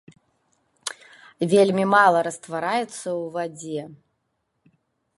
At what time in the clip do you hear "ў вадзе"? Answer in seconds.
3.21-3.81